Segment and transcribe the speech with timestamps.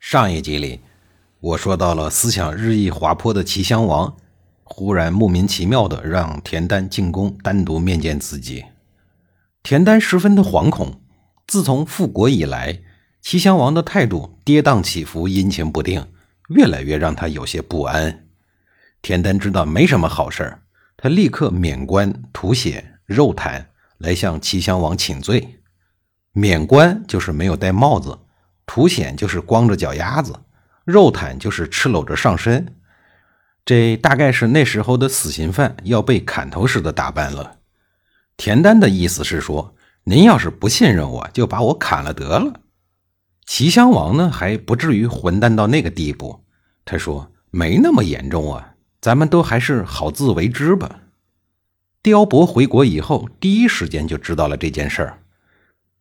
[0.00, 0.80] 上一集里，
[1.40, 4.16] 我说到了思想日益滑坡的齐襄王，
[4.62, 8.64] 忽然莫名其妙的让田丹进宫单独面见自己。
[9.62, 11.02] 田丹十分的惶恐。
[11.46, 12.80] 自从复国以来，
[13.22, 16.06] 齐襄王的态度跌宕起伏、阴晴不定，
[16.50, 18.26] 越来越让他有些不安。
[19.02, 20.62] 田丹知道没什么好事儿
[20.96, 23.64] 他立刻免官、吐血、肉袒
[23.98, 25.60] 来向齐襄王请罪。
[26.32, 28.18] 免官就是没有戴帽子。
[28.68, 30.34] 土显就是光着脚丫子，
[30.84, 32.74] 肉袒就是赤裸着上身，
[33.64, 37.56] 这大概是那时候的死刑犯要被砍头时的打扮了。
[38.36, 42.60] 田丹的意思是说，您要是不信任我，就把我砍了得了。
[43.46, 46.44] 齐襄王呢，还不至于混蛋到那个地步。
[46.84, 51.00] 他说没那么严重啊，咱们都还是好自为之吧。
[52.02, 55.18] 刁伯回国以后，第一时间就知道了这件事儿。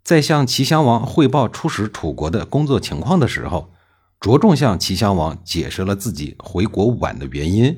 [0.07, 3.73] 在向齐襄王汇报出使楚国的工作情况的时候，
[4.21, 7.77] 着重向齐襄王解释了自己回国晚的原因。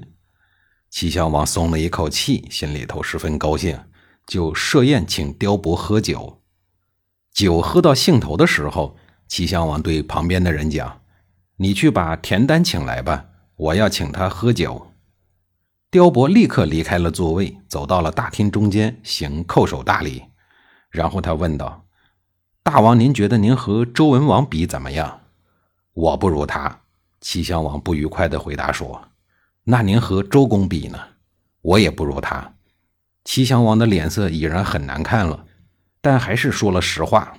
[0.91, 3.79] 齐襄王松了一口气，心里头十分高兴，
[4.27, 6.43] 就设宴请刁伯喝酒。
[7.33, 8.95] 酒喝到兴头的时候，
[9.27, 11.01] 齐襄王对旁边的人讲
[11.57, 14.91] ：“你去把田丹请来吧，我要请他喝酒。”
[15.89, 20.25] 刁伯立刻离开了座位，走到了大厅中间，行叩首大礼，
[20.91, 21.87] 然后他问道。
[22.71, 25.21] 大王，您觉得您和周文王比怎么样？
[25.91, 26.81] 我不如他。
[27.19, 29.07] 齐襄王不愉快地回答说
[29.65, 30.99] ：“那您和周公比呢？
[31.63, 32.53] 我也不如他。”
[33.25, 35.45] 齐襄王的脸色已然很难看了，
[35.99, 37.37] 但还是说了实话。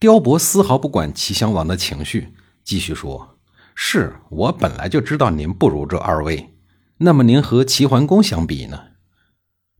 [0.00, 2.34] 刁伯丝毫不管齐襄王的情绪，
[2.64, 3.38] 继续说
[3.76, 6.52] ：“是我本来就知道您不如这二位。
[6.96, 8.86] 那么您和齐桓公相比呢？”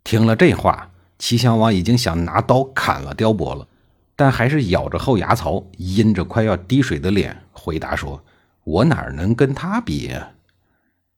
[0.05, 3.67] 听了这话，齐襄王已经想拿刀砍了刁伯了。
[4.23, 8.23] 但还是咬着后牙槽，阴着快要滴水的脸回答说
[8.63, 10.31] ：“我哪能跟他比呀？”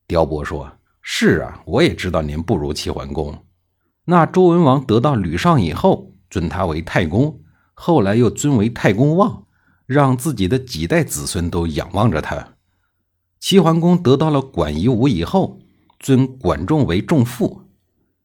[0.09, 0.73] 刁伯说
[1.05, 3.45] ：“是啊，我也知道您不如齐桓公。
[4.07, 7.41] 那周文王得到吕尚以后，尊他为太公，
[7.75, 9.45] 后来又尊为太公望，
[9.85, 12.55] 让自己的几代子孙都仰望着他。
[13.39, 15.59] 齐桓公得到了管夷吾以后，
[15.99, 17.65] 尊管仲为仲父。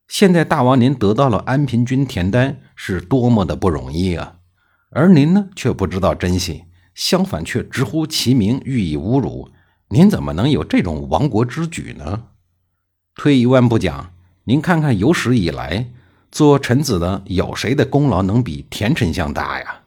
[0.08, 4.36] 现在大王您得到了安平君田丹，是多么的不容易啊！”
[4.92, 6.64] 而您呢，却不知道珍惜，
[6.96, 9.50] 相反却直呼其名，予以侮辱。
[9.90, 12.24] 您怎么能有这种亡国之举呢？
[13.14, 14.12] 退一万步讲，
[14.46, 15.92] 您看看有史以来
[16.32, 19.82] 做臣子的，有谁的功劳能比田丞相大呀？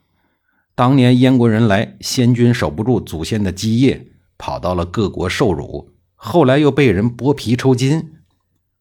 [0.76, 4.06] 当年燕国人来，先君守不住祖先的基业，
[4.38, 8.12] 跑到了各国受辱，后来又被人剥皮抽筋。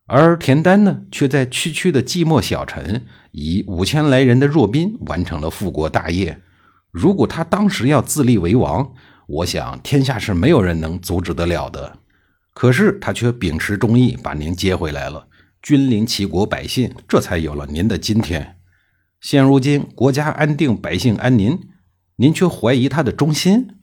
[0.07, 6.41] 而田丹呢，却在区区的寂寞小城，以五千来人的弱兵完成了复国大业。
[6.91, 8.93] 如果他当时要自立为王，
[9.27, 11.99] 我想天下是没有人能阻止得了的。
[12.53, 15.27] 可是他却秉持忠义，把您接回来了，
[15.61, 18.57] 君临齐国百姓，这才有了您的今天。
[19.21, 21.57] 现如今国家安定，百姓安宁，
[22.17, 23.77] 您却怀疑他的忠心。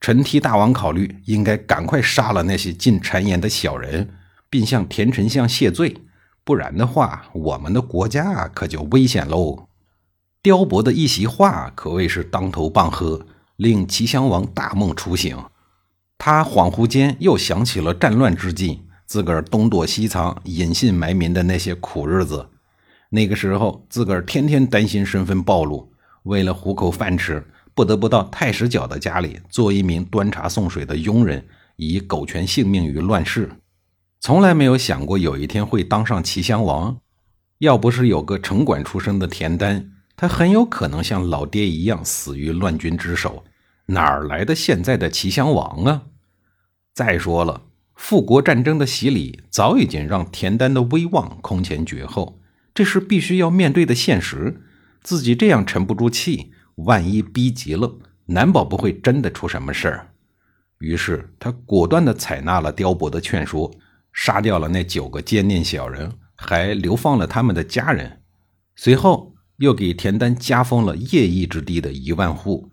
[0.00, 4.08] 臣替大王考虑，应该赶快杀了那些进谗言的小人。
[4.50, 5.96] 并向田丞相谢罪，
[6.44, 9.68] 不然的话，我们的国家可就危险喽。
[10.42, 13.26] 刁伯的一席话可谓是当头棒喝，
[13.56, 15.36] 令齐襄王大梦初醒。
[16.16, 22.48] 他恍惚间又想起了战乱之际，自个儿东躲西藏、隐姓埋名的那些苦日子。
[23.10, 25.92] 那个时候，自个儿天天担心身份暴露，
[26.24, 31.46] 为了糊口饭吃，不得不到太史角的家里做一名端茶送水的佣人，
[31.76, 33.50] 以苟全性命于乱世。
[34.20, 36.98] 从来没有想过有一天会当上齐襄王，
[37.58, 43.44] 要不是有个城管出身的田丹，他很有可能像老爹一样死于乱军之手。
[43.86, 46.02] 哪儿来的现在的齐襄王啊？
[46.92, 47.62] 再说了，
[47.94, 52.40] 复国战争的洗礼早已经让田丹的威望空前绝后，
[52.74, 54.62] 这是必须要面对的现实。
[55.00, 60.08] 自己这样沉不住气，万一逼急了，难保不会真的出什么事儿。
[60.80, 63.72] 于是他果断地采纳了刁伯的劝说。
[64.20, 68.20] 杀掉了那九个奸佞小人，还流放了他们的家人。
[68.74, 72.68] 随后又给田丹加封了业邑之地的一万户。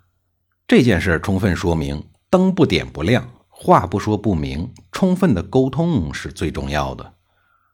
[0.67, 7.13] 这件事充分说明，灯不点不亮，话不说不明，充分的沟通是最重要的。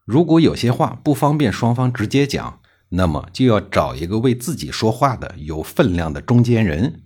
[0.03, 2.59] 如果有些话不方便双方直接讲，
[2.89, 7.03] 那么就要找一个为自己说话的有分量的中间人。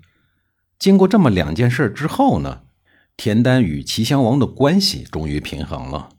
[0.79, 2.61] 经过这么两件事之后呢，
[3.15, 6.09] 田丹与齐襄王的关系终于平衡了。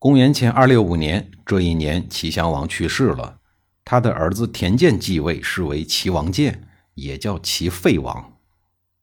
[0.00, 3.36] 公元前二六五年，这一年齐襄王去世了，
[3.84, 8.38] 他的儿子田健继位，是为齐王建，也叫齐废王。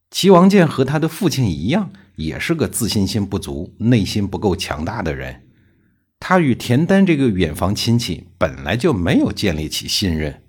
[0.10, 5.44] 齐王建和他的父亲一样，也是个自信心不足、内心不够强大的人。
[6.20, 10.42] 他与田丹这个远房亲戚本来就没有建立起信任，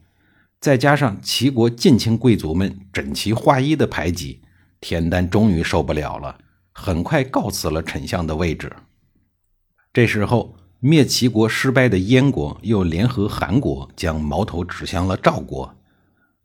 [0.59, 4.41] 再加上齐国近亲贵族们整齐划一的排挤，
[4.81, 6.39] 田丹终于受不了了，
[6.73, 8.73] 很快告辞了丞相的位置。
[9.93, 15.75] 这时候，灭齐国失败的燕国又联合韩国，将矛头指向了赵国。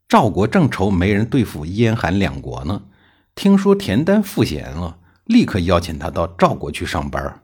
[0.08, 2.84] 赵国正愁没人对付燕韩两国呢，
[3.36, 7.42] 听说田丹赋闲了，立刻邀请他到赵国去上班。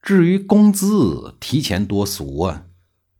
[0.00, 2.64] 至于工资，提前多俗啊！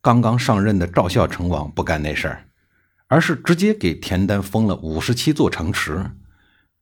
[0.00, 2.46] 刚刚上任的赵孝成王不干那事儿，
[3.08, 6.12] 而是直接给田丹封了五十七座城池。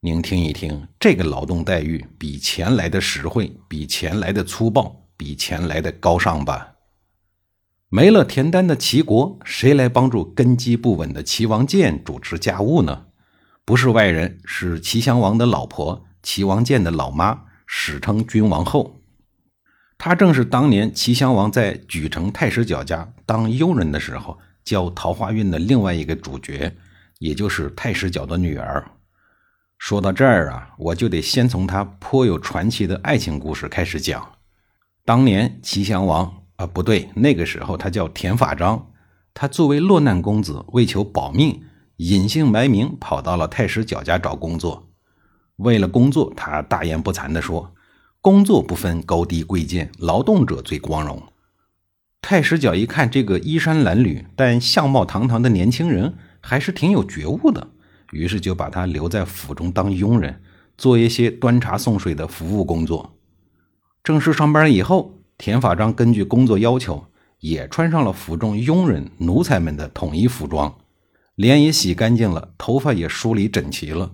[0.00, 6.74] 您听一听，这个劳动待遇比钱来的实惠，比钱来的粗暴，比钱来的高尚吧？
[7.88, 13.06] 没了田丹的齐国，谁来帮助根基不稳的齐王建主持家务呢？
[13.64, 19.00] 不是外人，是齐襄王的老婆，齐王建的老妈，史称君王后。
[19.98, 26.76] 她正是当年齐襄王在莒城太史角家当佣人的时候教桃花运的另外一个主角，
[27.18, 28.84] 也就是太史角的女儿。
[29.78, 34.32] 说到这儿啊，我就得先从她颇有传奇的爱情故事开始讲。
[35.06, 38.88] 当年齐襄王啊，不对，那个时候他叫田法章，
[39.32, 41.62] 他作为落难公子，为求保命，
[41.98, 44.88] 隐姓埋名跑到了太史角家找工作。
[45.58, 47.72] 为了工作，他大言不惭地说。
[48.20, 51.22] 工作不分高低贵贱，劳动者最光荣。
[52.20, 57.68] 太史角一看这个衣衫褴褛但相貌堂堂的年轻人，还是挺有觉悟的，
[58.10, 60.42] 于是就把他留在府中当佣人，
[60.76, 63.15] 做一些端茶送水的服务工作。
[64.06, 67.08] 正式上班以后，田法章根据工作要求，
[67.40, 70.78] 也穿上了府中佣人奴才们的统一服装，
[71.34, 74.12] 脸也洗干净了，头发也梳理整齐了，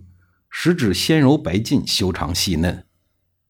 [0.48, 2.86] 十指纤柔白净，修长细嫩。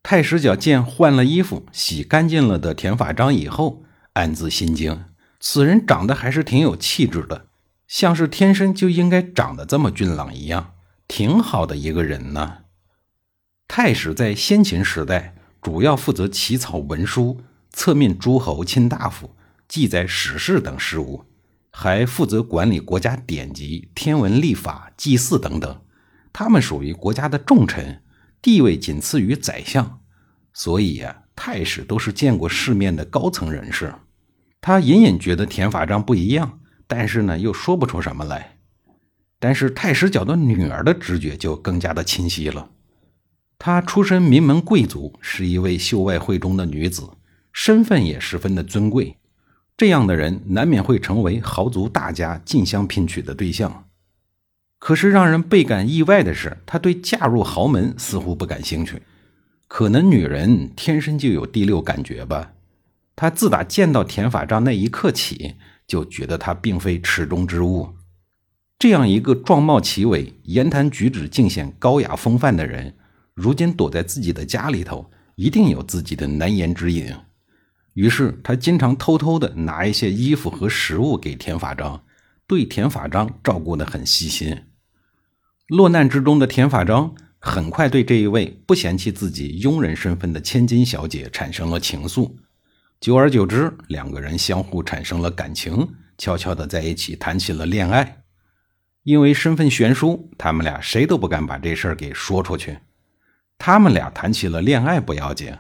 [0.03, 3.85] 太史角见换了衣服、洗干净了的田法章以后，
[4.15, 5.05] 暗自心惊：
[5.38, 7.47] 此人长得还是挺有气质的，
[7.87, 10.73] 像是天生就应该长得这么俊朗一样，
[11.06, 12.65] 挺好的一个人呢。
[13.69, 19.35] 太史在先秦时代主要负责起草文书、册命诸侯、卿大夫、
[19.69, 21.25] 记载史事等事务，
[21.70, 25.81] 还负责管理国家典籍、天文历法、祭祀等等。
[26.32, 28.03] 他们属于国家的重臣。
[28.43, 30.00] 地位仅次于宰相，
[30.53, 33.94] 所以啊，太史都是见过世面的高层人士。
[34.61, 38.59] 他隐隐觉得田法章不一样，但是呢，又说不出什么来。
[39.38, 42.69] 但是太史角的女儿的直觉就更加的清晰了。
[43.64, 47.11] 她出身名门贵族，是一位秀外慧中的女子，
[47.53, 49.19] 身份也十分的尊贵。
[49.76, 53.85] 这样的人难免会成为豪族大家竞相聘娶的对象。
[54.81, 59.00] 可是让人倍感意外的是，他对嫁入豪门似乎不感兴趣。
[59.69, 62.54] 可能女人天生就有第六感觉吧。
[63.14, 65.54] 他自打见到田法章那一刻起，
[65.87, 67.90] 就觉得他并非池中之物。
[68.76, 72.97] 这样一个状貌奇伟、言谈举止尽显高雅风范的人，
[73.35, 77.12] 如今躲在自己的家里头，一定有自己的难言之隐。
[77.95, 82.03] 于是他经常偷偷的拿一些衣服和食物给田法章，
[82.47, 84.65] 对田法章照顾得很细心。
[85.69, 92.35] 落难之中的田法章很快对这一位不嫌弃自己佣人身份的千金小姐产生了情愫，
[93.01, 98.23] 久而久之，两个人相互产生了感情，悄悄的在一起谈起了恋爱。
[99.03, 102.79] 因为身份悬殊，他们俩谁都不敢把这事儿给说出去。
[103.64, 105.57] 他们俩谈起了恋爱不要紧，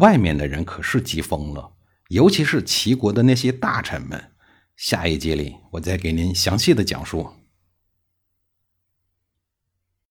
[0.00, 1.72] 外面的人可是急疯了，
[2.08, 4.30] 尤其是齐国的那些大臣们。
[4.76, 7.30] 下一集里，我再给您详细的讲述。